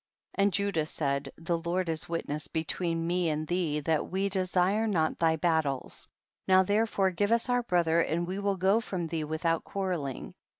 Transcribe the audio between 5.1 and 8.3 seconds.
thy battles; now there fore give us our brother and